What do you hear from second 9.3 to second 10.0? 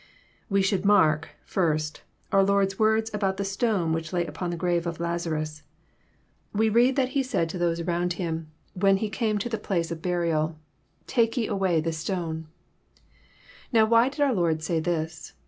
to the place